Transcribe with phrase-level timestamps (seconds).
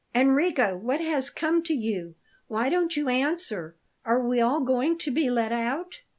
[0.15, 0.75] "Enrico!
[0.75, 2.15] What has come to you?
[2.47, 3.75] Why don't you answer?
[4.03, 6.01] Are we all going to be let out?"